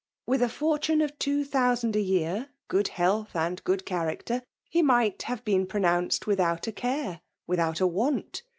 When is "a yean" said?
1.95-2.47